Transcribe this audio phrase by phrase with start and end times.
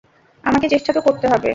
[0.43, 1.49] আমাকে চেষ্টা তো করতে হবে।